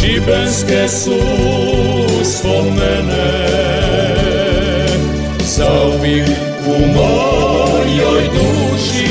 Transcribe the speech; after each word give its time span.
Šibenske 0.00 0.88
su 0.88 1.20
spomene 2.24 3.46
Zauvijek 5.40 6.28
u 6.66 6.86
mojoj 6.94 8.22
duši 8.32 9.10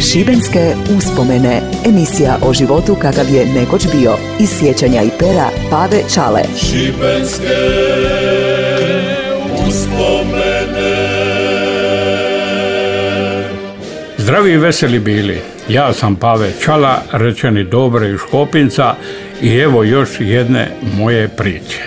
Šibenske 0.00 0.74
uspomene. 0.96 1.62
Emisija 1.86 2.38
o 2.42 2.52
životu 2.52 2.94
kakav 2.94 3.28
je 3.34 3.46
nekoć 3.46 3.86
bio. 3.94 4.16
Iz 4.40 4.50
sjećanja 4.58 5.02
i 5.02 5.10
pera 5.18 5.48
Pave 5.70 6.02
Čale. 6.14 6.42
Šibenske 6.60 7.56
uspomene 9.68 11.08
Zdravi 14.18 14.52
i 14.52 14.56
veseli 14.56 14.98
bili. 14.98 15.40
Ja 15.68 15.92
sam 15.92 16.16
Pave 16.16 16.52
Čala, 16.64 17.02
rečeni 17.12 17.64
Dobre 17.64 18.08
iz 18.08 18.18
Škopinca 18.18 18.94
i 19.42 19.56
evo 19.56 19.84
još 19.84 20.08
jedne 20.20 20.68
moje 20.96 21.28
priče. 21.28 21.82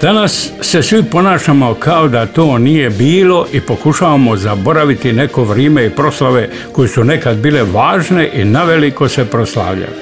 Danas 0.00 0.50
se 0.60 0.82
svi 0.82 1.02
ponašamo 1.02 1.74
kao 1.74 2.08
da 2.08 2.26
to 2.26 2.58
nije 2.58 2.90
bilo 2.90 3.46
i 3.52 3.60
pokušavamo 3.60 4.36
zaboraviti 4.36 5.12
neko 5.12 5.44
vrijeme 5.44 5.86
i 5.86 5.90
proslave 5.90 6.48
koje 6.72 6.88
su 6.88 7.04
nekad 7.04 7.36
bile 7.36 7.62
važne 7.62 8.30
i 8.34 8.44
naveliko 8.44 9.08
se 9.08 9.24
proslavljaju. 9.24 9.92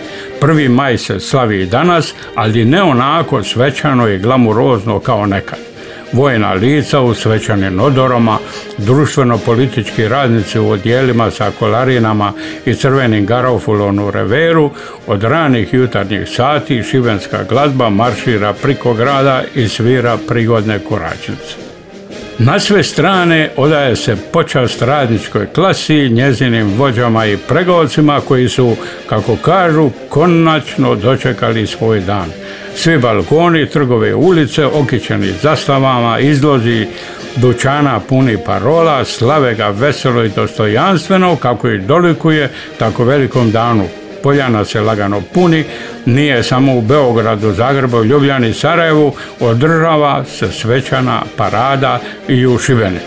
Prvi 0.41 0.69
maj 0.69 0.99
se 0.99 1.21
slavi 1.21 1.63
i 1.63 1.67
danas, 1.67 2.15
ali 2.35 2.65
ne 2.65 2.83
onako 2.83 3.43
svečano 3.43 4.09
i 4.09 4.19
glamurozno 4.19 4.99
kao 4.99 5.27
nekad 5.27 5.72
vojna 6.13 6.53
lica 6.53 7.01
u 7.01 7.15
svečanim 7.15 7.81
odorama, 7.81 8.39
društveno-politički 8.79 10.09
radnici 10.09 10.59
u 10.59 10.71
odjelima 10.71 11.31
sa 11.31 11.51
kolarinama 11.59 12.33
i 12.67 12.75
crvenim 12.75 13.27
garofulom 13.27 13.99
u 13.99 14.11
reveru, 14.11 14.71
od 15.07 15.23
ranih 15.23 15.75
jutarnjih 15.75 16.29
sati 16.29 16.83
šibenska 16.83 17.45
glazba 17.49 17.91
maršira 17.91 18.53
priko 18.53 18.95
grada 18.95 19.43
i 19.55 19.69
svira 19.69 20.19
prigodne 20.29 20.79
koračnice. 20.79 21.63
Na 22.39 22.61
sve 22.61 22.83
strane 22.83 23.51
odaje 23.57 23.97
se 23.97 24.17
počast 24.33 24.83
radničkoj 24.83 25.47
klasi, 25.47 26.09
njezinim 26.09 26.75
vođama 26.79 27.27
i 27.27 27.37
pregovcima 27.37 28.21
koji 28.21 28.49
su, 28.49 28.77
kako 29.09 29.37
kažu, 29.37 29.91
konačno 30.09 30.95
dočekali 30.95 31.67
svoj 31.67 32.01
dan. 32.01 32.31
Svi 32.75 32.99
balkoni, 32.99 33.67
trgove 33.67 34.15
ulice, 34.15 34.67
okićeni 34.67 35.33
zastavama, 35.43 36.19
izlozi 36.19 36.87
dućana 37.37 38.01
puni 38.01 38.39
parola, 38.47 39.05
slave 39.05 39.55
ga 39.55 39.69
veselo 39.69 40.25
i 40.25 40.29
dostojanstveno, 40.29 41.37
kako 41.37 41.69
i 41.69 41.79
dolikuje 41.79 42.51
tako 42.79 43.05
velikom 43.05 43.51
danu. 43.51 43.85
Poljana 44.23 44.65
se 44.65 44.81
lagano 44.81 45.23
puni, 45.35 45.65
nije 46.07 46.43
samo 46.43 46.77
u 46.77 46.81
Beogradu, 46.81 47.53
Zagrebu, 47.53 48.05
Ljubljani, 48.05 48.55
Sarajevu, 48.55 49.13
održava 49.41 50.25
se 50.25 50.53
svećana 50.53 51.23
parada 51.37 52.01
i 52.29 52.47
u 52.47 52.59
Šibeniku. 52.59 53.05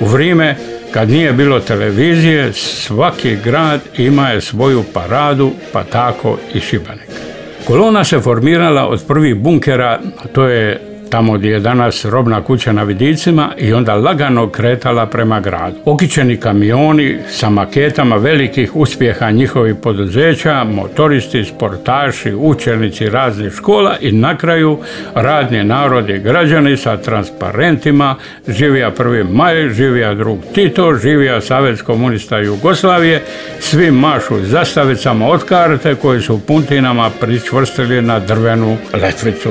U 0.00 0.06
vrijeme 0.06 0.56
kad 0.92 1.10
nije 1.10 1.32
bilo 1.32 1.60
televizije, 1.60 2.52
svaki 2.52 3.36
grad 3.44 3.80
ima 3.98 4.28
je 4.28 4.40
svoju 4.40 4.84
paradu, 4.92 5.52
pa 5.72 5.84
tako 5.84 6.38
i 6.54 6.60
Šibenik. 6.60 7.33
Kolona 7.66 8.04
se 8.04 8.20
formirala 8.20 8.86
od 8.88 9.06
prvih 9.06 9.34
bunkera, 9.34 10.00
to 10.32 10.44
je 10.44 10.93
tamo 11.10 11.32
gdje 11.32 11.50
je 11.50 11.60
danas 11.60 12.04
robna 12.04 12.42
kuća 12.42 12.72
na 12.72 12.82
Vidicima 12.82 13.52
i 13.58 13.72
onda 13.72 13.94
lagano 13.94 14.48
kretala 14.48 15.06
prema 15.06 15.40
gradu. 15.40 15.76
Okićeni 15.84 16.36
kamioni 16.36 17.18
sa 17.28 17.50
maketama 17.50 18.16
velikih 18.16 18.76
uspjeha 18.76 19.30
njihovih 19.30 19.74
poduzeća, 19.82 20.64
motoristi, 20.64 21.44
sportaši, 21.44 22.34
učenici 22.34 23.10
raznih 23.10 23.52
škola 23.52 23.96
i 24.00 24.12
na 24.12 24.36
kraju 24.36 24.78
radni 25.14 25.64
narod 25.64 26.10
i 26.10 26.18
građani 26.18 26.76
sa 26.76 26.96
transparentima 26.96 28.16
živija 28.48 28.90
prvi 28.90 29.24
maj, 29.24 29.68
živija 29.68 30.14
drug 30.14 30.38
Tito, 30.54 30.94
živija 30.94 31.40
Savez 31.40 31.82
komunista 31.82 32.38
Jugoslavije, 32.38 33.22
svi 33.60 33.90
mašu 33.90 34.44
zastavicama 34.44 35.28
od 35.28 35.44
karte 35.44 35.94
koje 35.94 36.20
su 36.20 36.40
puntinama 36.46 37.10
pričvrstili 37.20 38.02
na 38.02 38.18
drvenu 38.18 38.76
letvicu. 38.92 39.50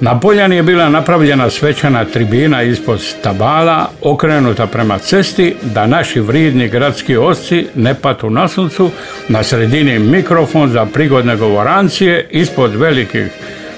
Na 0.00 0.20
Poljani 0.20 0.56
je 0.56 0.62
bila 0.62 0.88
napravljena 0.88 1.50
svečana 1.50 2.04
tribina 2.04 2.62
ispod 2.62 3.00
stabala, 3.00 3.90
okrenuta 4.02 4.66
prema 4.66 4.98
cesti, 4.98 5.54
da 5.62 5.86
naši 5.86 6.20
vridni 6.20 6.68
gradski 6.68 7.16
osci 7.16 7.66
ne 7.74 7.94
patu 7.94 8.30
na 8.30 8.48
suncu, 8.48 8.90
na 9.28 9.42
sredini 9.42 9.98
mikrofon 9.98 10.70
za 10.70 10.86
prigodne 10.86 11.36
govorancije, 11.36 12.28
ispod 12.30 12.74
velikih 12.74 13.30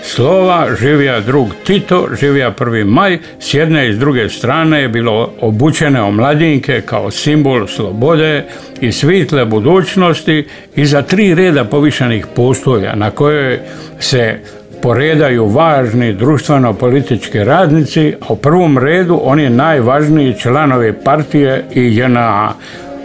slova 0.07 0.69
živija 0.81 1.21
drug 1.21 1.55
Tito, 1.65 2.09
živija 2.21 2.51
prvi 2.51 2.85
maj, 2.85 3.19
s 3.41 3.55
jedne 3.55 3.89
i 3.89 3.93
s 3.93 3.99
druge 3.99 4.29
strane 4.29 4.81
je 4.81 4.89
bilo 4.89 5.33
obučene 5.41 6.03
omladinke 6.03 6.81
kao 6.81 7.11
simbol 7.11 7.67
slobode 7.67 8.45
i 8.81 8.93
svitle 8.93 9.45
budućnosti 9.45 10.47
i 10.77 10.87
za 10.87 11.03
tri 11.03 11.35
reda 11.35 11.65
povišenih 11.65 12.27
postolja 12.37 12.95
na 12.95 13.11
kojoj 13.11 13.59
se 14.01 14.39
poredaju 14.83 15.47
važni 15.47 16.13
društveno-politički 16.13 17.45
radnici, 17.45 18.15
a 18.21 18.33
u 18.33 18.37
prvom 18.37 18.79
redu 18.79 19.21
oni 19.25 19.51
najvažniji 19.51 20.35
članovi 20.39 20.93
partije 21.05 21.65
i 21.75 21.97
JNA. 21.97 22.53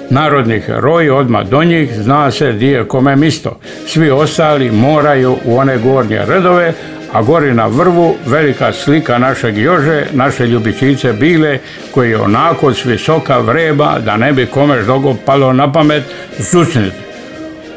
Narodni 0.10 0.60
heroji, 0.60 1.10
odmah 1.10 1.48
do 1.48 1.64
njih, 1.64 1.94
zna 1.94 2.32
se 2.32 2.54
gdje 2.54 2.72
je 2.72 2.88
kome 2.88 3.16
misto. 3.16 3.60
Svi 3.86 4.10
ostali 4.10 4.72
moraju 4.72 5.38
u 5.46 5.58
one 5.58 5.78
gornje 5.78 6.20
redove, 6.28 6.74
a 7.14 7.22
gori 7.22 7.54
na 7.54 7.68
vrvu 7.68 8.16
velika 8.26 8.74
slika 8.74 9.18
našeg 9.18 9.58
Jože, 9.58 10.06
naše 10.12 10.48
ljubičice 10.48 11.14
Bile, 11.14 11.60
koji 11.92 12.10
je 12.10 12.22
onako 12.22 12.74
s 12.74 12.86
visoka 12.86 13.40
vreba, 13.40 14.00
da 14.06 14.18
ne 14.18 14.34
bi 14.34 14.46
kome 14.46 14.82
ždogo 14.82 15.16
palo 15.26 15.54
na 15.54 15.72
pamet, 15.72 16.04
susniti. 16.40 16.98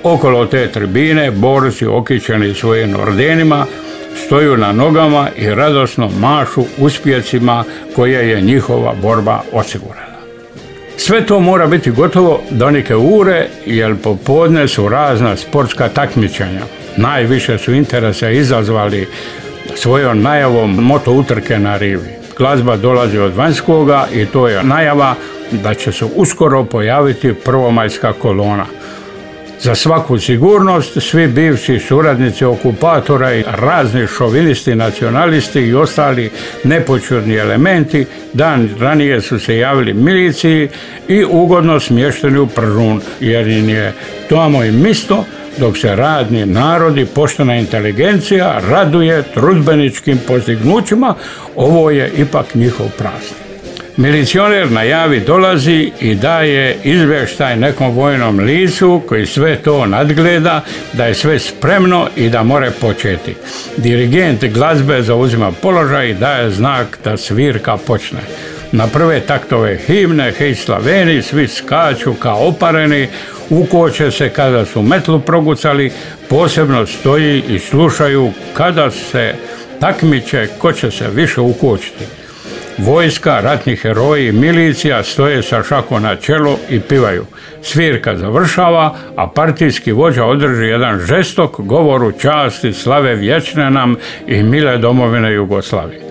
Okolo 0.02 0.46
te 0.46 0.68
tribine 0.68 1.30
borci 1.30 1.86
okićeni 1.86 2.54
svojim 2.54 2.96
ordenima 3.00 3.66
stoju 4.14 4.56
na 4.56 4.72
nogama 4.72 5.28
i 5.36 5.50
radosno 5.50 6.10
mašu 6.20 6.64
uspjecima 6.78 7.64
koje 7.96 8.30
je 8.30 8.40
njihova 8.40 8.94
borba 9.02 9.40
osigurala. 9.52 10.04
Sve 10.96 11.26
to 11.26 11.40
mora 11.40 11.66
biti 11.66 11.90
gotovo 11.90 12.40
do 12.50 12.70
neke 12.70 12.96
ure, 12.96 13.46
jer 13.66 13.96
popodne 14.02 14.68
su 14.68 14.88
razna 14.88 15.36
sportska 15.36 15.88
takmičenja. 15.88 16.62
Najviše 16.96 17.58
su 17.58 17.74
interese 17.74 18.34
izazvali 18.34 19.08
svojom 19.76 20.22
najavom 20.22 20.74
moto 20.74 21.12
utrke 21.12 21.58
na 21.58 21.76
rivi. 21.76 22.08
Glazba 22.38 22.76
dolazi 22.76 23.18
od 23.18 23.34
vanjskoga 23.34 24.06
i 24.14 24.26
to 24.26 24.48
je 24.48 24.64
najava 24.64 25.14
da 25.50 25.74
će 25.74 25.92
se 25.92 26.04
uskoro 26.16 26.64
pojaviti 26.64 27.34
prvomajska 27.34 28.12
kolona. 28.12 28.66
Za 29.64 29.74
svaku 29.74 30.18
sigurnost 30.18 31.02
svi 31.02 31.26
bivši 31.26 31.78
suradnici 31.78 32.44
okupatora 32.44 33.34
i 33.34 33.44
razni 33.46 34.06
šovinisti, 34.06 34.74
nacionalisti 34.74 35.60
i 35.60 35.74
ostali 35.74 36.30
nepočudni 36.64 37.34
elementi 37.34 38.06
dan 38.32 38.68
ranije 38.80 39.20
su 39.20 39.38
se 39.38 39.58
javili 39.58 39.94
miliciji 39.94 40.68
i 41.08 41.24
ugodno 41.24 41.80
smješteni 41.80 42.38
u 42.38 42.46
Pržun 42.46 43.00
jer 43.20 43.48
im 43.48 43.68
je 43.68 43.92
tamo 44.28 44.64
i 44.64 44.72
misto 44.72 45.24
dok 45.58 45.78
se 45.78 45.96
radni 45.96 46.46
narodi, 46.46 47.06
poštena 47.06 47.56
inteligencija 47.56 48.60
raduje 48.68 49.22
trudbeničkim 49.34 50.18
postignućima, 50.26 51.14
ovo 51.56 51.90
je 51.90 52.12
ipak 52.16 52.54
njihov 52.54 52.86
praznik. 52.98 53.43
Milicioner 53.96 54.70
na 54.70 54.82
javi 54.82 55.20
dolazi 55.20 55.92
i 56.00 56.14
daje 56.14 56.76
izvještaj 56.84 57.56
nekom 57.56 57.90
vojnom 57.90 58.38
licu 58.40 59.02
koji 59.08 59.26
sve 59.26 59.56
to 59.56 59.86
nadgleda, 59.86 60.64
da 60.92 61.06
je 61.06 61.14
sve 61.14 61.38
spremno 61.38 62.08
i 62.16 62.28
da 62.28 62.42
more 62.42 62.70
početi. 62.70 63.34
Dirigent 63.76 64.44
glazbe 64.44 65.02
zauzima 65.02 65.52
položaj 65.52 66.08
i 66.10 66.14
daje 66.14 66.50
znak 66.50 66.98
da 67.04 67.16
svirka 67.16 67.76
počne. 67.76 68.20
Na 68.72 68.86
prve 68.86 69.20
taktove 69.20 69.78
himne, 69.86 70.32
hej 70.38 70.54
Slaveni, 70.54 71.22
svi 71.22 71.48
skaču 71.48 72.14
kao 72.14 72.48
opareni, 72.48 73.08
ukoče 73.50 74.10
se 74.10 74.28
kada 74.28 74.64
su 74.64 74.82
metlu 74.82 75.20
progucali, 75.20 75.92
posebno 76.28 76.86
stoji 76.86 77.42
i 77.48 77.58
slušaju 77.58 78.32
kada 78.54 78.90
se 78.90 79.34
takmiče 79.80 80.48
ko 80.58 80.72
će 80.72 80.90
se 80.90 81.08
više 81.08 81.40
ukočiti. 81.40 82.23
Vojska, 82.78 83.40
ratni 83.40 83.76
heroji, 83.76 84.32
milicija 84.32 85.02
stoje 85.02 85.42
sa 85.42 85.62
šakom 85.62 86.02
na 86.02 86.16
čelu 86.16 86.56
i 86.70 86.80
pivaju. 86.80 87.26
Svirka 87.62 88.16
završava, 88.16 88.96
a 89.16 89.26
partijski 89.26 89.92
vođa 89.92 90.24
održi 90.24 90.64
jedan 90.64 91.00
žestok 91.00 91.60
govor 91.60 92.04
u 92.04 92.12
časti 92.12 92.72
slave 92.72 93.14
vječne 93.14 93.70
nam 93.70 93.96
i 94.26 94.42
mile 94.42 94.78
domovine 94.78 95.32
Jugoslavije. 95.32 96.03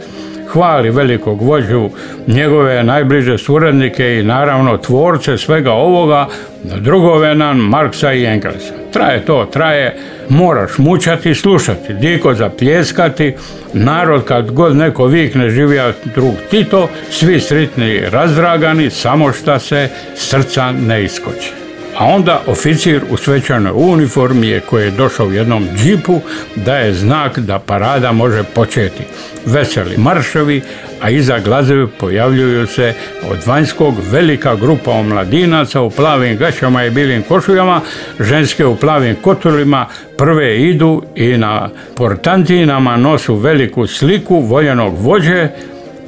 Hvali 0.54 0.90
velikog 0.90 1.42
vođu, 1.42 1.90
njegove 2.28 2.84
najbliže 2.84 3.38
suradnike 3.38 4.20
i 4.20 4.24
naravno 4.24 4.78
tvorce 4.78 5.38
svega 5.38 5.72
ovoga, 5.72 6.28
drugove 6.64 7.36
nam 7.36 7.58
Marksa 7.58 8.14
i 8.14 8.26
Engelsa. 8.26 8.74
Traje 8.92 9.26
to, 9.26 9.46
traje, 9.46 9.98
moraš 10.30 10.78
mučati 10.78 11.36
slušati, 11.36 11.94
diko 11.94 12.34
zapljeskati, 12.34 13.36
narod 13.74 14.24
kad 14.24 14.52
god 14.52 14.76
neko 14.76 15.06
vikne 15.06 15.50
živija 15.50 15.92
drug 16.16 16.34
Tito, 16.50 16.90
svi 17.10 17.40
sritni 17.40 17.90
i 17.90 18.10
razdragani, 18.10 18.90
samo 18.90 19.32
šta 19.32 19.60
se 19.60 19.90
srca 20.16 20.72
ne 20.72 21.04
iskoče. 21.04 21.63
A 21.98 22.06
onda 22.06 22.42
oficir 22.48 23.02
u 23.10 23.18
svečanoj 23.18 23.72
uniformi 23.76 24.48
je 24.48 24.60
koji 24.60 24.86
je 24.86 24.92
došao 24.92 25.28
u 25.28 25.34
jednom 25.34 25.68
džipu 25.76 26.22
daje 26.56 26.94
znak 26.94 27.40
da 27.40 27.60
parada 27.60 28.12
može 28.12 28.44
početi. 28.44 29.04
Veseli 29.46 29.98
marševi, 29.98 30.62
a 31.02 31.10
iza 31.10 31.40
glazevi 31.40 31.88
pojavljuju 32.00 32.68
se 32.68 32.94
od 33.32 33.38
vanjskog 33.46 33.96
velika 34.12 34.56
grupa 34.56 34.92
omladinaca 34.92 35.82
u 35.82 35.90
plavim 35.90 36.38
gaćama 36.38 36.86
i 36.86 36.90
bilim 36.90 37.24
košuljama, 37.24 37.82
ženske 38.20 38.66
u 38.66 38.76
plavim 38.76 39.16
kotulima, 39.16 39.88
prve 40.18 40.62
idu 40.62 41.04
i 41.16 41.38
na 41.38 41.70
portantinama 41.96 42.98
nosu 42.98 43.36
veliku 43.36 43.88
sliku 43.88 44.40
voljenog 44.40 44.98
vođe, 44.98 45.50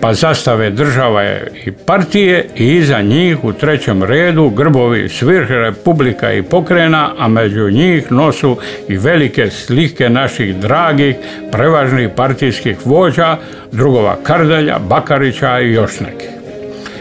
pa 0.01 0.13
zastave 0.13 0.69
država 0.69 1.23
i 1.65 1.71
partije 1.85 2.45
i 2.55 2.67
iza 2.67 3.01
njih 3.01 3.43
u 3.43 3.53
trećem 3.53 4.03
redu 4.03 4.49
grbovi 4.49 5.09
svih 5.09 5.49
republika 5.49 6.33
i 6.33 6.43
pokrena, 6.43 7.11
a 7.17 7.27
među 7.27 7.69
njih 7.69 8.11
nosu 8.11 8.57
i 8.87 8.97
velike 8.97 9.49
slike 9.49 10.09
naših 10.09 10.55
dragih, 10.55 11.15
prevažnih 11.51 12.09
partijskih 12.15 12.77
vođa, 12.85 13.37
drugova 13.71 14.17
Kardalja, 14.23 14.79
Bakarića 14.79 15.59
i 15.59 15.71
još 15.71 15.99
nekih. 15.99 16.34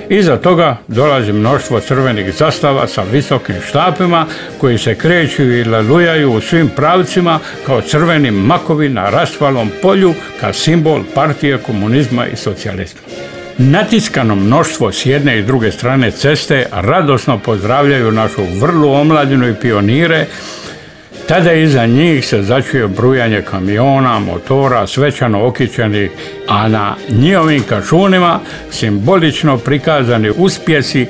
Iza 0.09 0.37
toga 0.37 0.77
dolazi 0.89 1.33
mnoštvo 1.33 1.81
crvenih 1.81 2.35
zastava 2.35 2.89
sa 2.89 3.03
visokim 3.13 3.57
štapima 3.69 4.27
koji 4.61 4.79
se 4.79 4.95
kreću 4.95 5.43
i 5.43 5.65
lalujaju 5.65 6.33
u 6.33 6.41
svim 6.41 6.69
pravcima 6.77 7.39
kao 7.67 7.81
crveni 7.81 8.31
makovi 8.31 8.89
na 8.89 9.11
rasvalom 9.11 9.71
polju 9.83 10.15
kao 10.41 10.53
simbol 10.53 11.03
partije 11.15 11.59
komunizma 11.59 12.27
i 12.27 12.37
socijalizma. 12.37 13.01
Natiskano 13.59 14.35
mnoštvo 14.35 14.93
s 14.93 15.07
jedne 15.07 15.39
i 15.39 15.43
druge 15.43 15.73
strane 15.73 16.11
ceste 16.11 16.67
radosno 16.73 17.39
pozdravljaju 17.39 18.13
našu 18.13 18.43
vrlu 18.61 18.93
omladinu 18.93 19.49
i 19.49 19.55
pionire 19.55 20.27
tada 21.29 21.53
iza 21.53 21.87
njih 21.87 22.27
se 22.27 22.43
začuje 22.43 22.89
brujanje 22.89 23.43
kamiona, 23.43 24.19
motora, 24.19 24.87
svečano 24.87 25.47
okićenih, 25.47 26.11
a 26.49 26.69
na 26.69 26.97
njihovim 27.09 27.63
kašunima 27.63 28.41
simbolično 28.71 29.59
prikazani 29.59 30.31
uspjesi 30.37 31.07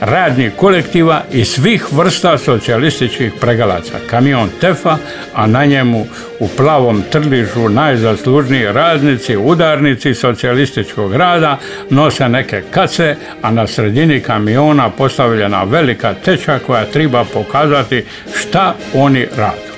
radnih 0.00 0.52
kolektiva 0.56 1.22
i 1.32 1.44
svih 1.44 1.92
vrsta 1.92 2.38
socijalističkih 2.38 3.32
pregalaca. 3.40 3.92
Kamion 4.06 4.48
Tefa, 4.60 4.96
a 5.34 5.46
na 5.46 5.64
njemu 5.64 6.06
u 6.40 6.48
plavom 6.56 7.02
trližu 7.12 7.68
najzaslužniji 7.68 8.72
radnici, 8.72 9.36
udarnici 9.36 10.14
socijalističkog 10.14 11.14
rada 11.14 11.58
nose 11.90 12.28
neke 12.28 12.62
kace, 12.70 13.16
a 13.42 13.50
na 13.50 13.66
sredini 13.66 14.20
kamiona 14.20 14.90
postavljena 14.90 15.62
velika 15.62 16.14
teča 16.14 16.58
koja 16.58 16.84
treba 16.84 17.24
pokazati 17.24 18.04
šta 18.34 18.74
oni 18.94 19.26
rade. 19.36 19.77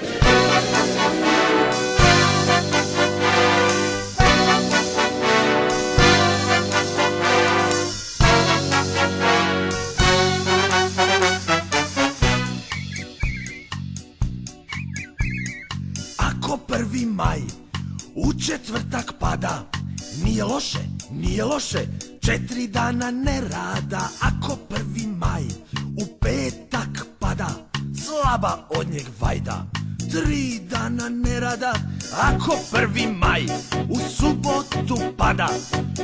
Slaba 28.40 28.58
od 28.68 28.90
njeg 28.90 29.06
vajda. 29.20 29.66
Tri 30.12 30.60
dana 30.70 31.08
ne 31.08 31.40
rada, 31.40 31.72
ako 32.20 32.56
prvi 32.72 33.06
maj 33.06 33.42
u 33.88 33.98
subotu 33.98 34.98
pada, 35.18 35.48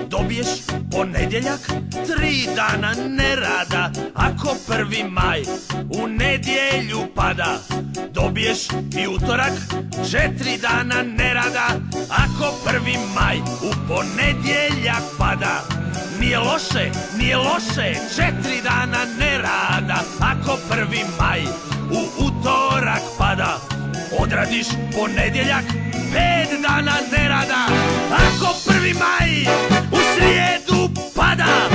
dobiješ 0.08 0.46
ponedjeljak, 0.92 1.60
tri 1.90 2.48
dana 2.56 2.94
ne 3.08 3.36
rada, 3.36 3.90
ako 4.14 4.56
prvi 4.68 5.04
maj 5.10 5.42
u 6.02 6.06
nedjelju 6.08 6.98
pada, 7.14 7.58
dobiješ 8.10 8.58
i 8.98 9.08
utorak, 9.08 9.52
četiri 10.10 10.58
dana 10.58 11.02
ne 11.02 11.34
rada, 11.34 11.68
ako 12.10 12.54
prvi 12.64 12.96
maj 13.14 13.38
u 13.38 13.72
ponedjeljak 13.88 15.02
pada. 15.18 15.85
Nije 16.20 16.38
loše, 16.38 16.90
nije 17.18 17.36
loše, 17.36 17.94
četiri 18.16 18.62
dana 18.62 19.04
ne 19.18 19.38
rada 19.38 20.02
Ako 20.20 20.58
prvi 20.68 21.00
maj 21.18 21.42
u 21.90 22.24
utorak 22.26 23.02
pada. 23.18 23.58
Odradiš 24.18 24.66
ponedjeljak, 24.98 25.64
pet 25.92 26.60
dana 26.62 26.92
ne 27.12 27.28
rada 27.28 27.66
Ako 28.12 28.54
prvi 28.66 28.94
maj 28.94 29.30
u 29.92 29.98
srijedu 30.14 30.88
pada. 31.16 31.68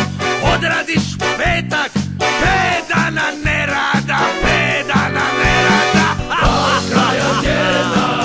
Odradiš 0.56 1.18
petak, 1.38 1.92
pet 2.18 2.84
dana 2.90 3.32
ne 3.46 3.66
rada 3.66 4.20
Pet 4.42 4.88
dana 4.88 5.26
ne 5.44 5.64
rada. 5.64 5.92
Kraja 6.90 7.42
tjedna 7.42 8.21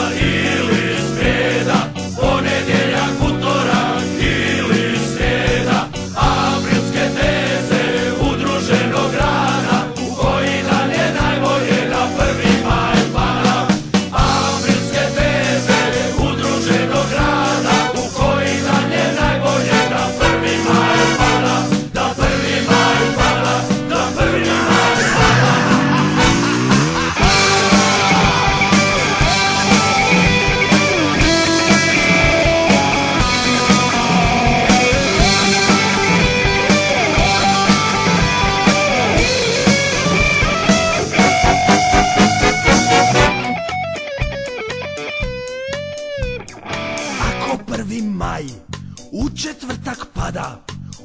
četvrtak 49.47 50.07
pada, 50.15 50.59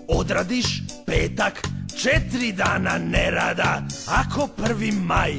odradiš 0.08 0.82
petak, 1.06 1.62
četiri 2.02 2.52
dana 2.52 2.98
ne 2.98 3.32
rada. 3.32 3.84
Ako 4.08 4.48
prvi 4.48 4.92
maj 4.92 5.34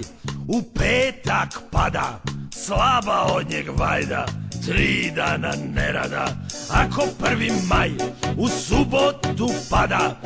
u 0.49 0.63
petak 0.63 1.63
pada, 1.71 2.23
slaba 2.55 3.27
od 3.35 3.51
njeg 3.51 3.67
vajda, 3.79 4.27
tri 4.67 5.13
dana 5.17 5.53
ne 5.75 5.93
rada. 5.93 6.27
Ako 6.73 7.07
prvi 7.19 7.51
maj 7.69 7.91
u 8.37 8.49
subotu 8.49 9.51
pada, 9.71 10.21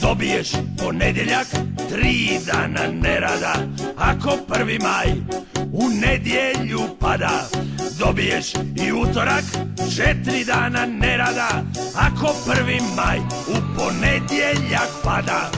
dobiješ 0.00 0.48
ponedjeljak, 0.78 1.46
tri 1.90 2.38
dana 2.46 2.92
ne 3.02 3.20
rada. 3.20 3.54
Ako 3.98 4.36
prvi 4.48 4.78
maj 4.78 5.06
u 5.72 5.88
nedjelju 5.88 6.80
pada, 7.00 7.48
dobiješ 7.98 8.52
i 8.86 8.92
utorak, 8.92 9.44
četiri 9.96 10.44
dana 10.44 10.86
ne 10.86 11.16
rada. 11.16 11.62
Ako 11.96 12.34
prvi 12.46 12.80
maj 12.96 13.18
u 13.48 13.56
ponedjeljak 13.76 14.88
pada, 15.04 15.50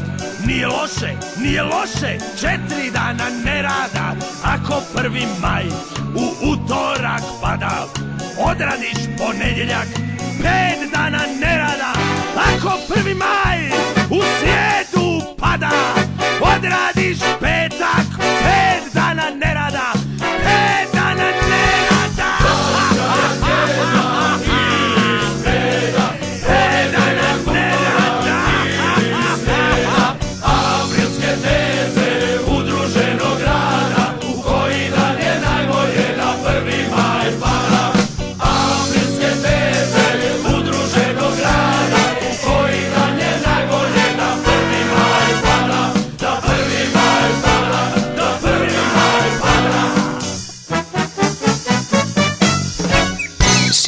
nije 0.47 0.67
loše, 0.67 1.13
nije 1.43 1.63
loše, 1.63 2.19
četiri 2.41 2.91
dana 2.93 3.25
ne 3.45 3.63
rada. 3.63 4.17
Ako 4.45 4.83
prvi 4.95 5.27
maj 5.41 5.65
u 6.17 6.53
utorak 6.53 7.23
pada, 7.43 7.87
odradiš 8.39 8.99
ponedjeljak, 9.19 10.12
pet 10.43 10.93
dana 10.93 11.27
ne 11.41 11.57
rada. 11.59 11.93
Ako 12.37 12.79
prvi 12.89 13.15
maj 13.15 13.59
u 14.11 14.23
srijedu 14.39 15.37
pada, 15.39 15.71
odradiš 16.41 17.19
petak, 17.41 18.07
pet 18.19 18.82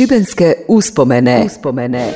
Šibenske 0.05 0.55
uspomene. 0.69 1.43
Uspomene. 1.47 2.13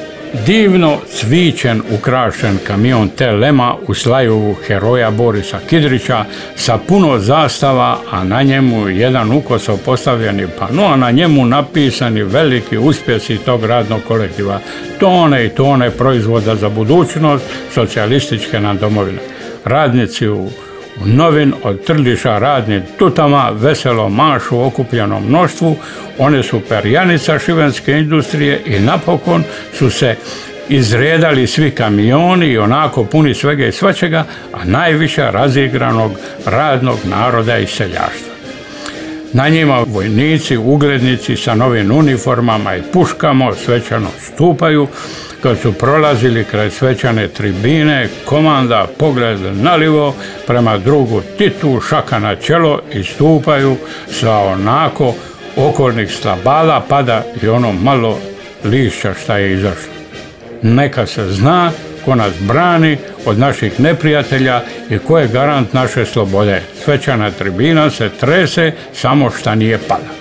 Divno 0.47 0.99
cvičen 1.13 1.83
ukrašen 1.99 2.59
kamion 2.67 3.09
Telema 3.09 3.77
u 3.87 3.95
slaju 3.95 4.55
heroja 4.67 5.11
Borisa 5.11 5.59
Kidrića 5.69 6.25
sa 6.57 6.79
puno 6.89 7.19
zastava, 7.19 7.99
a 8.11 8.25
na 8.25 8.43
njemu 8.43 8.89
jedan 8.89 9.33
ukoso 9.33 9.77
postavljeni 9.85 10.47
pano, 10.59 10.87
a 10.87 10.97
na 10.97 11.11
njemu 11.11 11.47
napisani 11.47 12.23
veliki 12.23 12.79
uspjesi 12.79 13.37
tog 13.37 13.65
radnog 13.65 14.01
kolektiva. 14.09 14.61
Tone 15.01 15.47
i 15.47 15.49
tone 15.49 15.91
proizvoda 15.91 16.57
za 16.57 16.69
budućnost 16.69 17.45
socijalističke 17.75 18.61
nam 18.61 18.79
domovine. 18.79 19.19
Radnici 19.65 20.29
u 20.29 20.49
novin 21.05 21.55
od 21.63 21.85
trljiša 21.85 22.39
radnim 22.39 22.83
tutama 22.99 23.51
veselo 23.55 24.09
mašu 24.09 24.61
okupljenom 24.61 25.27
mnoštvu, 25.29 25.77
one 26.19 26.43
su 26.43 26.61
perjanica 26.69 27.39
šivenske 27.39 27.93
industrije 27.93 28.63
i 28.67 28.81
napokon 28.81 29.45
su 29.75 29.91
se 29.91 30.17
izredali 30.69 31.47
svi 31.47 31.71
kamioni 31.71 32.47
i 32.47 32.59
onako 32.59 33.05
puni 33.05 33.35
svega 33.35 33.67
i 33.67 33.73
svačega, 33.73 34.25
a 34.53 34.65
najviše 34.65 35.31
razigranog 35.31 36.13
radnog 36.47 36.99
naroda 37.05 37.59
i 37.59 37.67
seljaštva. 37.67 38.28
Na 39.33 39.49
njima 39.49 39.85
vojnici, 39.87 40.57
uglednici 40.57 41.37
sa 41.37 41.55
novim 41.55 41.91
uniformama 41.91 42.77
i 42.77 42.83
puškama 42.93 43.55
svečano 43.55 44.09
stupaju, 44.21 44.87
kad 45.43 45.59
su 45.59 45.73
prolazili 45.73 46.45
kraj 46.45 46.71
svećane 46.71 47.29
tribine, 47.29 48.09
komanda 48.25 48.87
pogled 48.99 49.39
nalivo 49.41 50.15
prema 50.47 50.79
drugu 50.79 51.23
titu, 51.39 51.81
šaka 51.89 52.19
na 52.19 52.37
čelo 52.37 52.81
i 52.95 53.05
stupaju 53.05 53.77
sa 54.11 54.39
onako 54.39 55.15
okolnih 55.57 56.13
slabala 56.13 56.85
pada 56.89 57.25
i 57.43 57.49
ono 57.49 57.73
malo 57.73 58.19
lišća 58.65 59.15
šta 59.15 59.39
je 59.39 59.53
izašlo. 59.53 59.93
Neka 60.63 61.07
se 61.07 61.31
zna 61.31 61.73
ko 62.05 62.15
nas 62.15 62.33
brani 62.41 62.97
od 63.27 63.39
naših 63.39 63.81
neprijatelja 63.81 64.63
i 64.91 64.99
ko 64.99 65.19
je 65.19 65.29
garant 65.29 65.73
naše 65.73 66.05
slobode. 66.05 66.63
Svećana 66.85 67.31
tribina 67.31 67.91
se 67.91 68.09
trese 68.21 68.73
samo 68.93 69.31
šta 69.31 69.55
nije 69.55 69.79
pada. 69.89 70.19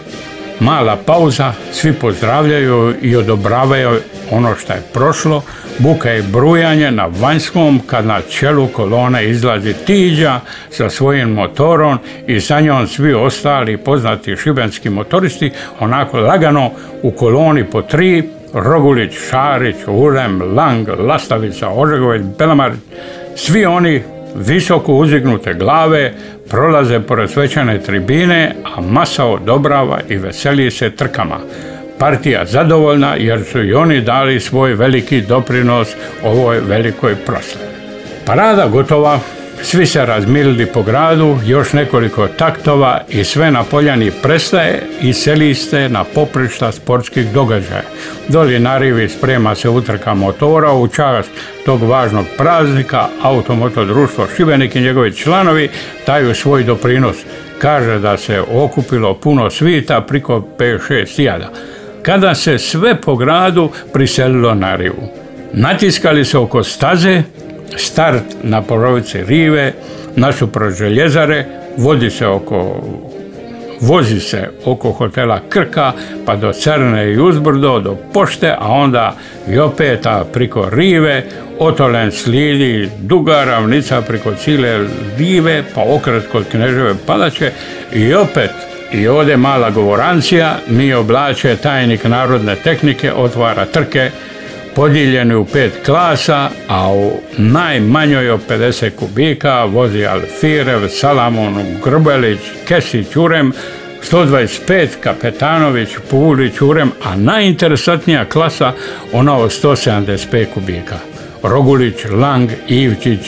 Mala 0.60 0.96
pauza, 1.06 1.54
svi 1.72 1.94
pozdravljaju 1.94 2.94
i 3.02 3.16
odobravaju 3.16 4.00
ono 4.32 4.56
što 4.56 4.74
je 4.74 4.82
prošlo, 4.94 5.44
buka 5.80 6.14
i 6.14 6.22
brujanje 6.22 6.92
na 6.92 7.06
vanjskom 7.06 7.82
kad 7.88 8.06
na 8.06 8.22
čelu 8.22 8.68
kolone 8.68 9.30
izlazi 9.30 9.74
Tiđa 9.74 10.40
sa 10.70 10.90
svojim 10.90 11.30
motorom 11.30 11.98
i 12.28 12.42
sa 12.42 12.60
njom 12.60 12.88
svi 12.88 13.14
ostali 13.14 13.78
poznati 13.78 14.36
šibenski 14.38 14.90
motoristi 14.90 15.52
onako 15.80 16.20
lagano 16.20 16.72
u 17.02 17.12
koloni 17.12 17.64
po 17.64 17.82
tri 17.82 18.24
Rogulić, 18.54 19.13
Šarić, 19.30 19.75
Urem, 19.88 20.56
Lang, 20.56 20.89
Lastavica, 21.00 21.70
Ožegović, 21.70 22.22
Belamarić, 22.39 22.80
svi 23.36 23.66
oni 23.66 24.01
visoko 24.36 24.94
uzignute 24.94 25.54
glave 25.54 26.13
prolaze 26.50 27.00
pored 27.00 27.30
svećane 27.30 27.80
tribine, 27.82 28.56
a 28.75 28.82
masa 28.82 29.25
odobrava 29.25 30.00
i 30.10 30.18
veseli 30.18 30.72
se 30.72 30.89
trkama. 30.89 31.38
Partija 32.00 32.46
zadovoljna 32.46 33.16
jer 33.16 33.44
su 33.44 33.63
i 33.63 33.74
oni 33.74 34.01
dali 34.01 34.39
svoj 34.39 34.74
veliki 34.74 35.22
doprinos 35.22 35.96
ovoj 36.24 36.60
velikoj 36.60 37.16
proslavi. 37.16 37.68
Parada 38.25 38.68
gotova, 38.68 39.20
svi 39.64 39.86
se 39.86 40.06
razmirili 40.06 40.66
po 40.66 40.84
gradu, 40.84 41.38
još 41.46 41.74
nekoliko 41.74 42.28
taktova 42.28 43.02
i 43.10 43.24
sve 43.24 43.52
na 43.52 43.64
poljani 43.64 44.12
prestaje 44.24 44.84
i 45.02 45.14
seli 45.14 45.56
ste 45.56 45.90
na 45.90 46.04
poprišta 46.04 46.72
sportskih 46.72 47.32
događaja. 47.34 47.84
Doli 48.28 48.60
na 48.60 48.78
rivi 48.78 49.10
sprema 49.10 49.56
se 49.56 49.70
utrka 49.70 50.14
motora 50.14 50.74
u 50.74 50.88
čast 50.88 51.30
tog 51.66 51.84
važnog 51.84 52.26
praznika, 52.38 53.08
Automoto 53.22 53.86
društvo 53.86 54.28
Šibenik 54.38 54.76
i 54.76 54.82
njegovi 54.82 55.16
članovi 55.16 55.70
daju 56.06 56.36
svoj 56.36 56.64
doprinos. 56.64 57.16
Kaže 57.62 58.00
da 58.00 58.18
se 58.18 58.42
okupilo 58.52 59.14
puno 59.14 59.50
svita 59.50 60.02
priko 60.02 60.48
5-6 60.58 61.22
jada. 61.22 61.50
Kada 62.02 62.36
se 62.36 62.60
sve 62.60 63.02
po 63.02 63.16
gradu 63.16 63.72
priselilo 63.94 64.54
na 64.54 64.76
rivu. 64.76 65.08
Natiskali 65.54 66.26
se 66.26 66.38
oko 66.38 66.64
staze, 66.64 67.24
start 67.76 68.24
na 68.44 68.62
porovici 68.62 69.24
rive, 69.24 69.74
nasuprot 70.16 70.74
željezare, 70.74 71.46
vodi 71.78 72.10
se 72.10 72.28
oko 72.28 72.82
vozi 73.82 74.20
se 74.20 74.50
oko 74.66 74.92
hotela 74.92 75.40
Krka 75.50 75.92
pa 76.26 76.36
do 76.36 76.54
Crne 76.54 77.14
i 77.14 77.20
uzbrdo 77.20 77.80
do 77.80 77.98
pošte, 78.14 78.56
a 78.60 78.68
onda 78.68 79.16
i 79.50 79.60
opet 79.60 80.08
priko 80.34 80.70
rive, 80.70 81.24
otolen 81.60 82.12
slidi 82.12 82.90
duga 83.00 83.44
ravnica 83.44 84.02
priko 84.02 84.34
cijele 84.34 84.88
rive, 85.18 85.64
pa 85.76 85.82
okret 85.82 86.28
kod 86.32 86.46
Kneževe 86.52 86.94
palače 87.06 87.52
i 87.94 88.14
opet 88.14 88.52
i 88.94 89.08
ovdje 89.08 89.38
mala 89.38 89.70
govorancija, 89.70 90.58
mi 90.68 90.94
oblače 90.94 91.56
tajnik 91.56 92.04
narodne 92.04 92.56
tehnike, 92.56 93.14
otvara 93.14 93.66
trke, 93.66 94.12
podijeljeni 94.78 95.36
u 95.36 95.46
pet 95.46 95.72
klasa, 95.86 96.50
a 96.68 96.94
u 96.94 97.12
najmanjoj 97.38 98.30
od 98.30 98.40
50 98.50 98.90
kubika 98.96 99.64
vozi 99.66 100.06
Alfirev, 100.06 100.88
Salamon, 100.90 101.56
Grbelić, 101.84 102.40
Kesić, 102.68 103.16
Urem, 103.16 103.52
125 104.12 104.88
Kapetanović, 105.04 105.90
Pulić, 106.10 106.62
Urem, 106.62 106.92
a 107.04 107.16
najinteresantnija 107.16 108.26
klasa 108.26 108.74
ona 109.14 109.38
od 109.38 109.52
175 109.64 110.46
kubika. 110.54 110.98
Rogulić, 111.44 111.96
Lang, 112.12 112.50
Ivčić, 112.68 113.20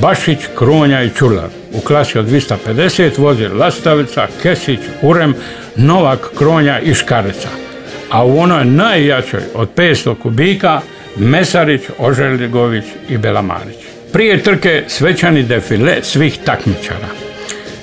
Bašić, 0.00 0.38
Kronja 0.58 1.02
i 1.02 1.10
Čular. 1.10 1.48
U 1.72 1.80
klasi 1.80 2.18
od 2.18 2.26
250 2.26 3.18
vozi 3.18 3.48
Lastavica, 3.48 4.26
Kesić, 4.42 4.80
Urem, 5.02 5.34
Novak, 5.76 6.30
Kronja 6.38 6.80
i 6.80 6.94
Škarica 6.94 7.71
a 8.12 8.24
u 8.24 8.38
onoj 8.38 8.64
najjačoj 8.64 9.40
od 9.54 9.68
500 9.76 10.14
kubika 10.18 10.80
Mesarić, 11.16 11.82
Oželjegović 11.98 12.84
i 13.08 13.18
Belamarić. 13.18 13.76
Prije 14.12 14.42
trke 14.42 14.84
svečani 14.86 15.42
defile 15.42 15.96
svih 16.02 16.38
takmičara. 16.44 17.21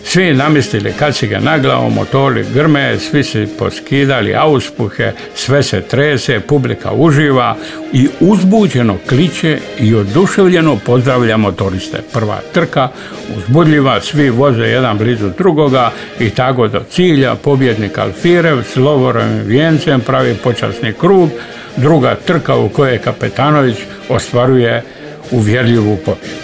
Svi 0.09 0.33
namistili 0.33 0.93
kacige 0.93 1.39
na 1.39 1.57
glavu, 1.57 1.89
motori 1.89 2.45
grme, 2.53 2.99
svi 2.99 3.23
se 3.23 3.47
poskidali 3.57 4.35
auspuhe, 4.35 5.11
sve 5.35 5.63
se 5.63 5.81
trese, 5.81 6.39
publika 6.39 6.91
uživa 6.91 7.55
i 7.93 8.07
uzbuđeno 8.19 8.97
kliče 9.09 9.57
i 9.79 9.95
oduševljeno 9.95 10.77
pozdravlja 10.85 11.37
motoriste. 11.37 11.97
Prva 12.13 12.39
trka, 12.53 12.89
uzbudljiva, 13.37 14.01
svi 14.01 14.29
voze 14.29 14.63
jedan 14.63 14.97
blizu 14.97 15.29
drugoga 15.37 15.91
i 16.19 16.29
tako 16.29 16.67
do 16.67 16.81
cilja, 16.91 17.35
pobjednik 17.35 17.97
Alfirev 17.97 18.63
s 18.63 18.75
lovorovim 18.75 19.41
vijencem 19.45 20.01
pravi 20.01 20.35
počasni 20.43 20.93
krug, 20.93 21.29
druga 21.77 22.15
trka 22.15 22.55
u 22.55 22.69
kojoj 22.69 22.97
Kapetanović 22.97 23.77
ostvaruje 24.09 24.83
uvjerljivu 25.31 25.95
pobjedu. 25.95 26.39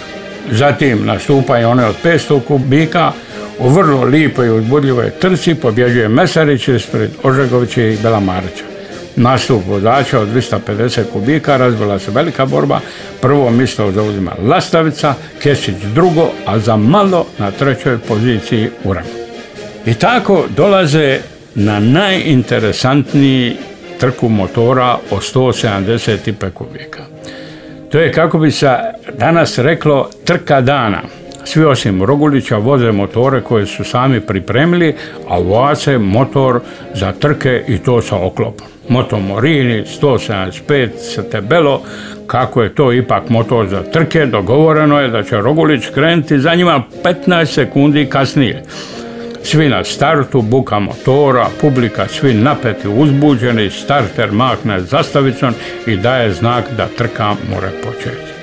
Zatim 0.50 1.06
nastupaju 1.06 1.68
one 1.68 1.86
od 1.86 1.94
500 2.04 2.40
kubika, 2.40 3.12
u 3.58 3.68
vrlo 3.68 4.04
lijepoj 4.04 4.46
i 4.46 4.50
uzbudljivoj 4.50 5.10
trci 5.10 5.54
pobjeđuje 5.54 6.08
Mesarić 6.08 6.68
ispred 6.68 7.10
Ožegovića 7.22 7.82
i 7.82 7.98
Belamarića. 8.02 8.64
Nastup 9.16 9.66
vozača 9.66 10.20
od 10.20 10.28
250 10.28 11.02
kubika 11.12 11.56
razbila 11.56 11.98
se 11.98 12.10
velika 12.10 12.46
borba. 12.46 12.80
Prvo 13.20 13.50
mjesto 13.50 13.92
zauzima 13.92 14.32
Lastavica, 14.42 15.14
Kesić 15.42 15.74
drugo, 15.94 16.30
a 16.46 16.58
za 16.58 16.76
malo 16.76 17.26
na 17.38 17.50
trećoj 17.50 17.98
poziciji 17.98 18.70
Uran. 18.84 19.04
I 19.86 19.94
tako 19.94 20.44
dolaze 20.56 21.18
na 21.54 21.80
najinteresantniji 21.80 23.56
trku 24.00 24.28
motora 24.28 24.98
od 25.10 25.20
175 25.34 26.50
kubika. 26.50 27.04
To 27.90 27.98
je 27.98 28.12
kako 28.12 28.38
bi 28.38 28.50
se 28.50 28.76
danas 29.18 29.58
reklo 29.58 30.10
trka 30.24 30.60
dana 30.60 31.02
svi 31.46 31.64
osim 31.64 32.02
Rogulića 32.02 32.56
voze 32.56 32.92
motore 32.92 33.40
koje 33.40 33.66
su 33.66 33.84
sami 33.84 34.20
pripremili, 34.20 34.94
a 35.28 35.38
voze 35.38 35.98
motor 35.98 36.60
za 36.94 37.12
trke 37.12 37.64
i 37.68 37.78
to 37.78 38.02
sa 38.02 38.16
oklopom. 38.16 38.66
Moto 38.88 39.20
Morini 39.20 39.84
175 40.02 40.88
sa 41.14 41.22
tebelo, 41.22 41.82
kako 42.26 42.62
je 42.62 42.74
to 42.74 42.92
ipak 42.92 43.28
motor 43.28 43.66
za 43.68 43.82
trke, 43.82 44.26
dogovoreno 44.26 45.00
je 45.00 45.08
da 45.08 45.22
će 45.22 45.36
Rogulić 45.36 45.86
krenuti 45.94 46.38
za 46.38 46.54
njima 46.54 46.82
15 47.04 47.44
sekundi 47.44 48.06
kasnije. 48.06 48.62
Svi 49.42 49.68
na 49.68 49.84
startu, 49.84 50.42
buka 50.42 50.78
motora, 50.78 51.46
publika 51.60 52.08
svi 52.08 52.34
napeti, 52.34 52.88
uzbuđeni, 52.88 53.70
starter 53.70 54.32
mahne 54.32 54.80
zastavicom 54.80 55.54
i 55.86 55.96
daje 55.96 56.32
znak 56.32 56.64
da 56.76 56.88
trka 56.98 57.34
mora 57.50 57.70
početi. 57.84 58.35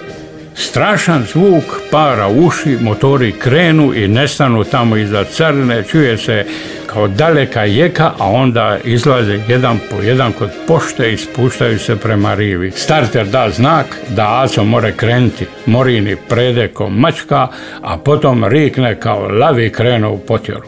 Strašan 0.56 1.24
zvuk 1.32 1.64
para 1.92 2.28
uši, 2.28 2.78
motori 2.82 3.32
krenu 3.32 3.94
i 3.96 4.08
nestanu 4.08 4.64
tamo 4.64 4.98
iza 4.98 5.24
carine, 5.24 5.84
čuje 5.84 6.18
se 6.18 6.46
kao 6.88 7.08
daleka 7.08 7.64
jeka, 7.64 8.12
a 8.20 8.30
onda 8.30 8.78
izlaze 8.84 9.40
jedan 9.48 9.80
po 9.90 10.02
jedan 10.02 10.32
kod 10.32 10.50
pošte 10.68 11.14
i 11.14 11.18
spuštaju 11.18 11.80
se 11.80 11.96
prema 11.96 12.34
rivi. 12.34 12.72
Starter 12.72 13.28
da 13.28 13.50
znak 13.50 13.86
da 14.10 14.42
Aco 14.44 14.64
more 14.64 14.92
krenuti, 14.92 15.46
morini 15.66 16.16
prede 16.30 16.68
ko 16.68 16.90
mačka, 16.90 17.48
a 17.82 17.98
potom 17.98 18.46
rikne 18.46 19.00
kao 19.00 19.28
lavi 19.28 19.70
krenu 19.70 20.14
u 20.14 20.18
potjeru. 20.18 20.68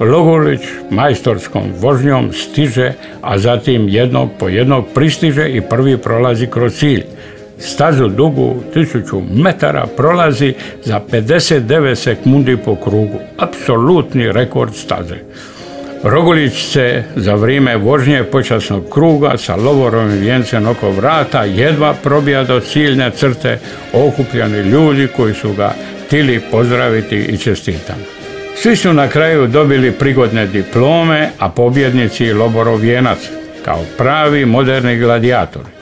Logolić 0.00 0.60
majstorskom 0.90 1.62
vožnjom 1.78 2.32
stiže, 2.32 2.92
a 3.22 3.38
zatim 3.38 3.88
jednog 3.88 4.30
po 4.38 4.48
jednog 4.48 4.86
pristiže 4.94 5.48
i 5.48 5.60
prvi 5.60 5.98
prolazi 5.98 6.46
kroz 6.46 6.74
cilj. 6.74 7.04
Stazu 7.58 8.08
dugu 8.08 8.56
tisuću 8.74 9.22
metara 9.34 9.86
prolazi 9.96 10.54
za 10.84 11.00
59 11.10 11.94
sekundi 11.94 12.56
po 12.56 12.76
krugu. 12.76 13.18
Apsolutni 13.38 14.32
rekord 14.32 14.74
staze. 14.74 15.16
Rogolić 16.02 16.64
se 16.72 17.04
za 17.16 17.34
vrijeme 17.34 17.76
vožnje 17.76 18.24
počasnog 18.24 18.84
kruga 18.92 19.36
sa 19.36 19.56
lovorovim 19.56 20.18
vijencem 20.18 20.66
oko 20.66 20.90
vrata 20.90 21.44
jedva 21.44 21.94
probija 22.02 22.44
do 22.44 22.60
ciljne 22.60 23.10
crte 23.10 23.58
okupljeni 23.92 24.58
ljudi 24.58 25.08
koji 25.16 25.34
su 25.34 25.52
ga 25.52 25.74
tili 26.10 26.40
pozdraviti 26.50 27.16
i 27.16 27.38
čestitati. 27.38 28.00
Svi 28.56 28.76
su 28.76 28.92
na 28.92 29.08
kraju 29.08 29.46
dobili 29.46 29.92
prigodne 29.92 30.46
diplome, 30.46 31.30
a 31.38 31.48
pobjednici 31.48 32.32
Loborov 32.32 32.76
vijenac, 32.76 33.18
kao 33.64 33.80
pravi 33.96 34.46
moderni 34.46 34.98
gladijatori. 34.98 35.77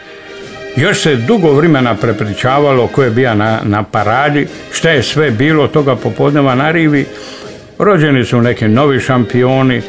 Još 0.76 1.00
se 1.00 1.16
dugo 1.16 1.52
vremena 1.52 1.94
prepričavalo 1.94 2.86
ko 2.86 3.02
je 3.02 3.10
bio 3.10 3.34
na, 3.34 3.60
na 3.64 3.82
paradi, 3.82 4.46
šta 4.72 4.90
je 4.90 5.02
sve 5.02 5.30
bilo 5.30 5.68
toga 5.68 5.96
popodneva 5.96 6.54
na 6.54 6.70
rivi. 6.70 7.06
Rođeni 7.78 8.24
su 8.24 8.40
neki 8.40 8.68
novi 8.68 9.00
šampioni, 9.00 9.82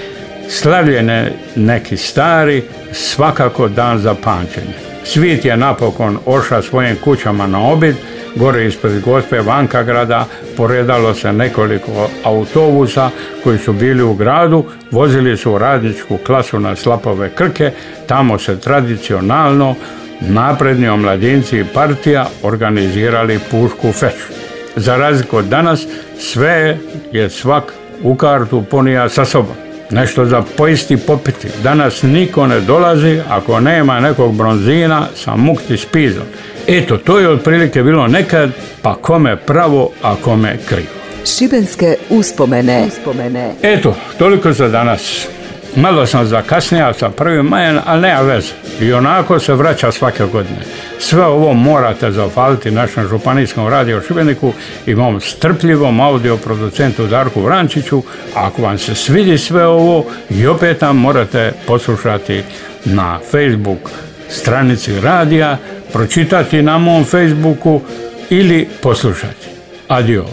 slavljene 0.50 1.32
neki 1.56 1.98
stari, 1.98 2.64
svakako 2.92 3.68
dan 3.68 4.00
za 4.00 4.16
pamćenje. 4.24 4.74
Svit 5.04 5.46
je 5.46 5.58
napokon 5.58 6.18
oša 6.26 6.62
svojim 6.62 6.96
kućama 7.04 7.48
na 7.48 7.68
obid, 7.68 7.96
gore 8.36 8.66
ispred 8.66 9.02
gospe 9.02 9.42
Vanka 9.42 9.84
grada 9.84 10.26
poredalo 10.58 11.14
se 11.14 11.34
nekoliko 11.34 12.10
autobusa 12.24 13.10
koji 13.44 13.58
su 13.58 13.74
bili 13.74 14.04
u 14.04 14.14
gradu, 14.14 14.66
vozili 14.92 15.38
su 15.38 15.52
u 15.52 15.58
radničku 15.58 16.18
klasu 16.18 16.60
na 16.60 16.76
Slapove 16.76 17.30
Krke, 17.36 17.72
tamo 18.08 18.40
se 18.40 18.60
tradicionalno 18.60 19.76
napredni 20.22 20.88
omladinci 20.88 21.60
i 21.60 21.66
partija 21.74 22.28
organizirali 22.44 23.40
pušku 23.52 23.92
feču. 23.92 24.34
Za 24.76 24.96
razliku 24.96 25.38
od 25.38 25.46
danas, 25.46 25.88
sve 26.20 26.78
je 27.12 27.30
svak 27.30 27.74
u 28.04 28.16
kartu 28.16 28.64
ponija 28.70 29.10
sa 29.10 29.26
sobom. 29.26 29.56
Nešto 29.92 30.26
za 30.26 30.44
poisti 30.58 30.98
popiti. 30.98 31.48
Danas 31.64 32.04
niko 32.04 32.48
ne 32.48 32.60
dolazi 32.60 33.20
ako 33.30 33.60
nema 33.60 34.00
nekog 34.00 34.36
bronzina 34.36 35.08
sa 35.16 35.36
mukti 35.36 35.78
spizom. 35.78 36.24
Eto, 36.68 36.98
to 36.98 37.20
je 37.20 37.30
otprilike 37.30 37.84
bilo 37.84 38.08
nekad, 38.08 38.50
pa 38.82 38.96
kome 38.96 39.38
pravo, 39.38 39.90
a 40.04 40.16
kome 40.16 40.58
krivo. 40.70 40.88
Šibenske 41.26 41.96
uspomene. 42.10 42.86
uspomene. 42.88 43.54
Eto, 43.62 43.96
toliko 44.18 44.52
za 44.52 44.68
danas. 44.68 45.28
Malo 45.76 46.06
sam 46.06 46.26
zakasnija 46.26 46.94
sa 46.94 47.10
prvim 47.10 47.46
majem, 47.46 47.80
ali 47.86 48.02
nema 48.02 48.22
veze. 48.22 48.52
I 48.82 48.94
onako 48.94 49.40
se 49.40 49.54
vraća 49.54 49.92
svake 49.92 50.24
godine. 50.26 50.60
Sve 51.00 51.26
ovo 51.26 51.54
morate 51.54 52.12
zahvaliti 52.12 52.72
našem 52.72 53.08
županijskom 53.08 53.68
radio 53.68 54.02
Šibeniku 54.08 54.54
i 54.86 54.96
mom 54.96 55.22
strpljivom 55.22 56.00
audio 56.00 56.38
producentu 56.38 57.08
Darku 57.08 57.42
Vrančiću. 57.42 58.04
Ako 58.36 58.62
vam 58.62 58.78
se 58.78 58.96
svidi 58.96 59.38
sve 59.38 59.66
ovo 59.66 60.06
i 60.30 60.48
opet 60.48 60.82
nam 60.82 60.98
morate 60.98 61.54
poslušati 61.68 62.44
na 62.86 63.20
Facebook 63.32 63.92
stranici 64.30 65.00
radija, 65.02 65.58
pročitati 65.94 66.62
na 66.62 66.78
mom 66.78 67.04
Facebooku 67.06 67.82
ili 68.30 68.68
poslušati. 68.82 69.48
Adio. 69.88 70.26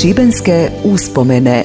Šibenske 0.00 0.68
uspomene 0.84 1.64